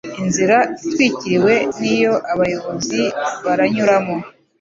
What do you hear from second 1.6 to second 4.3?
niyo abayobozi baranyuramo